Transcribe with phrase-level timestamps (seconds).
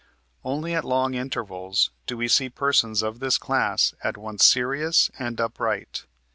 [0.43, 5.39] Only at long intervals do we see persons of this class at once serious and
[5.39, 6.05] upright.